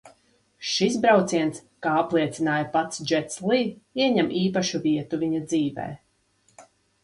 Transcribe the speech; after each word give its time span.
Šis 0.69 0.95
brauciens, 1.03 1.59
kā 1.87 1.91
apliecināja 2.05 2.67
pats 2.77 3.03
Džets 3.11 3.39
Lī, 3.51 3.61
ieņem 4.07 4.35
īpašu 4.43 4.85
vietu 4.89 5.23
viņa 5.27 5.47
dzīvē. 5.49 5.89